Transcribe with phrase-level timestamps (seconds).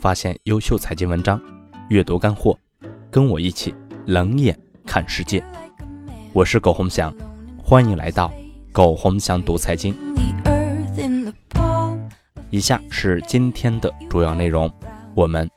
[0.00, 1.38] 发现优秀财经文章，
[1.90, 2.58] 阅读干货，
[3.10, 3.74] 跟我一起
[4.06, 5.44] 冷眼看世界。
[6.32, 7.14] 我是苟洪祥，
[7.62, 8.32] 欢迎来到
[8.72, 9.94] 苟洪祥读财经。
[12.48, 14.72] 以下是今天的主要内容，
[15.14, 15.48] 我们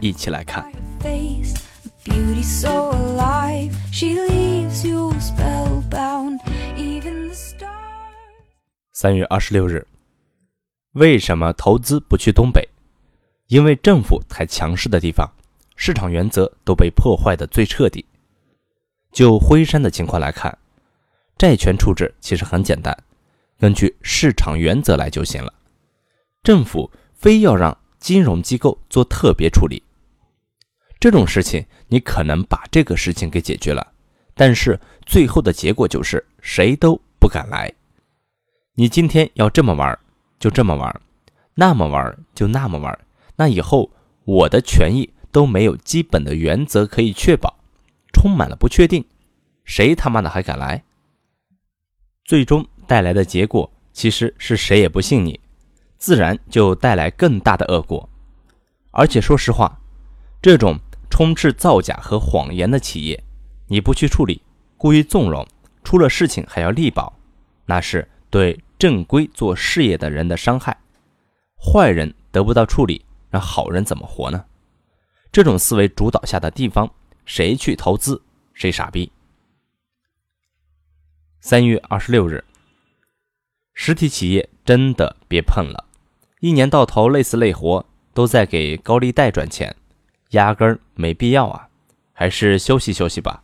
[0.00, 0.68] 一起来看。
[8.92, 9.86] 三月二十六日，
[10.94, 12.68] 为什么投资不去东北？
[13.52, 15.30] 因为政府太强势的地方，
[15.76, 18.02] 市场原则都被破坏的最彻底。
[19.12, 20.56] 就辉山的情况来看，
[21.36, 22.96] 债权处置其实很简单，
[23.58, 25.52] 根据市场原则来就行了。
[26.42, 29.82] 政府非要让金融机构做特别处理，
[30.98, 33.86] 这种事情你可能把这个事情给解决了，
[34.34, 37.70] 但是最后的结果就是谁都不敢来。
[38.76, 39.98] 你今天要这么玩，
[40.38, 40.90] 就这么玩；
[41.52, 42.98] 那么玩，就那么玩。
[43.36, 43.90] 那以后
[44.24, 47.58] 我的权益都没有基本的原则可以确保，
[48.12, 49.04] 充满了不确定，
[49.64, 50.84] 谁他妈的还敢来？
[52.24, 55.40] 最终带来的结果其实是谁也不信你，
[55.98, 58.08] 自然就带来更大的恶果。
[58.90, 59.80] 而且说实话，
[60.40, 60.78] 这种
[61.10, 63.24] 充斥造假和谎言的企业，
[63.68, 64.42] 你不去处理，
[64.76, 65.46] 故意纵容，
[65.82, 67.12] 出了事情还要力保，
[67.66, 68.08] 那是。
[68.30, 70.74] 对正规做事业的人的伤害，
[71.54, 74.44] 坏人得不到处理，让好人怎么活呢？
[75.32, 76.92] 这种思维主导下的地方，
[77.24, 79.10] 谁去投资谁傻逼。
[81.40, 82.44] 三月二十六日，
[83.72, 85.86] 实体企业真的别碰了，
[86.40, 89.74] 一年到头累死累活都在给高利贷赚钱，
[90.32, 91.70] 压根儿没必要啊，
[92.12, 93.42] 还是休息休息吧。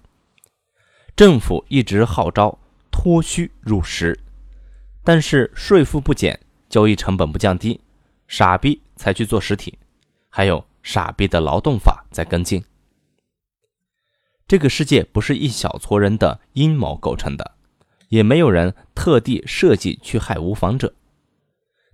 [1.17, 2.58] 政府一直号召
[2.91, 4.20] 脱虚入实。
[5.02, 7.80] 但是税负不减，交易成本不降低，
[8.27, 9.79] 傻逼才去做实体，
[10.29, 12.63] 还有傻逼的劳动法在跟进。
[14.47, 17.53] 这个世界不是一小撮人的阴谋构成的，
[18.08, 20.92] 也没有人特地设计去害无房者。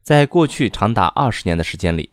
[0.02, 2.10] 在过去长达二十年的时间里，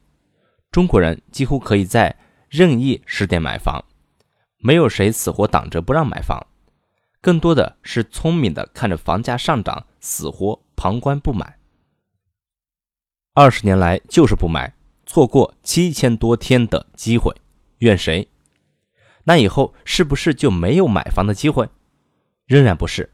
[0.70, 2.16] 中国人几乎可以在
[2.50, 3.84] 任意时点买房，
[4.58, 6.46] 没有谁死活挡着不让买房，
[7.20, 10.62] 更多的是聪明的看着房价上涨，死活。
[10.74, 11.60] 旁观不买，
[13.36, 14.74] 二十年来就是不买，
[15.12, 17.36] 错过七千多天的机会，
[17.80, 18.30] 怨谁？
[19.26, 21.68] 那以后是不是就没有买房的机会？
[22.46, 23.12] 仍然不是，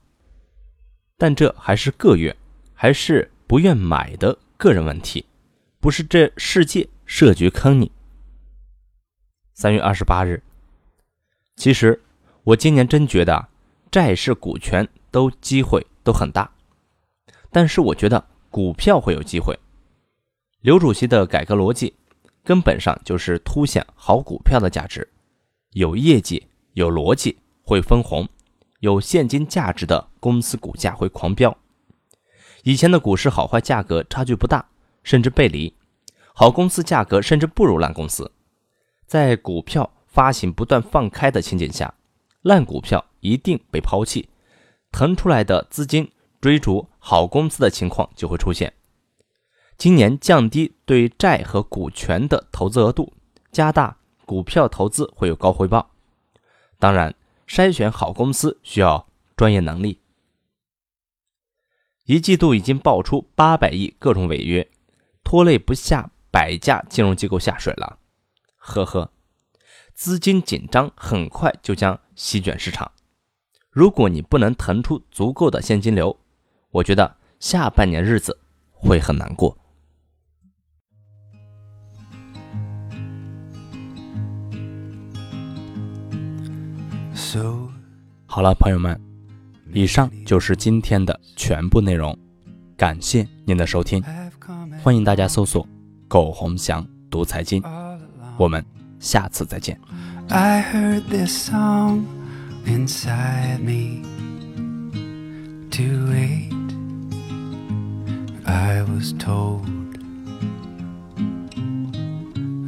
[1.18, 2.38] 但这还是个月，
[2.76, 5.26] 还是不愿买的个人问题，
[5.80, 7.92] 不是这世界设局坑你。
[9.56, 10.44] 三月二十八日，
[11.56, 12.00] 其实
[12.44, 13.48] 我今年真觉得
[13.90, 16.52] 债市、股权都机会都很大。
[17.50, 19.58] 但是我觉得股票会有机会。
[20.62, 21.94] 刘主席的改革逻辑，
[22.44, 25.08] 根本上就是凸显好股票的价值，
[25.74, 28.28] 有业绩、有逻辑会分红，
[28.80, 31.56] 有现金价值的公司股价会狂飙。
[32.64, 34.68] 以前的股市好坏价格差距不大，
[35.04, 35.74] 甚至背离，
[36.34, 38.32] 好公司价格甚至不如烂公司。
[39.06, 41.94] 在股票发行不断放开的情景下，
[42.42, 44.30] 烂股票一定被抛弃，
[44.92, 46.12] 腾出来的资金。
[46.40, 48.72] 追逐好公司的情况就会出现。
[49.78, 53.14] 今年降低对债和股权的投资额度，
[53.52, 55.92] 加大股票投资会有高回报。
[56.80, 57.14] 当然，
[57.48, 60.00] 筛选好公司需要专业能力。
[62.06, 64.68] 一季度已经爆出八百亿各种违约，
[65.24, 68.00] 拖累不下百家金融机构下水了。
[68.56, 69.12] 呵呵，
[69.94, 72.92] 资金紧张很快就将席卷市场。
[73.70, 76.18] 如果你不能腾出足够的现金流，
[76.72, 78.40] 我觉得下半年日子
[78.72, 79.56] 会很难过。
[88.26, 88.98] 好了，朋友们，
[89.74, 92.18] 以上就是今天的全部内容，
[92.78, 94.02] 感谢您的收听，
[94.82, 95.68] 欢迎大家搜索
[96.08, 97.62] “苟洪祥读财经”，
[98.40, 98.64] 我们
[99.00, 99.78] 下次再见。
[108.50, 109.66] I was told.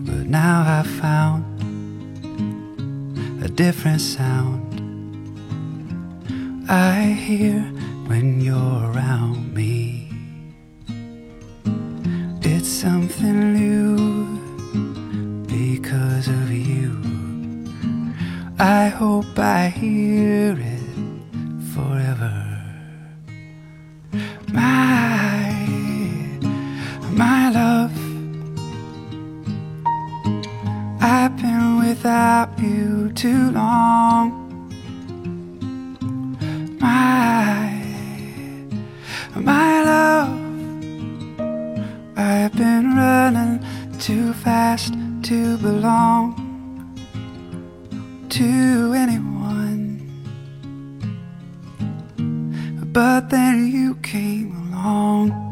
[0.06, 1.44] But now I've found
[3.42, 4.59] a different sound
[6.72, 7.62] I hear
[8.06, 10.08] when you're around me.
[12.44, 13.98] It's something new
[15.48, 16.96] because of you.
[18.60, 20.84] I hope I hear it
[21.74, 22.36] forever.
[24.54, 25.50] My,
[27.10, 27.92] my love,
[31.02, 34.39] I've been without you too long.
[37.00, 37.72] My,
[39.36, 40.30] my love,
[42.18, 43.64] I've been running
[44.00, 44.94] too fast
[45.24, 46.36] to belong
[48.30, 48.48] to
[49.04, 49.86] anyone.
[52.92, 55.49] But then you came along.